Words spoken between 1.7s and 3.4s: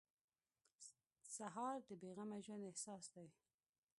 د بې غمه ژوند احساس دی.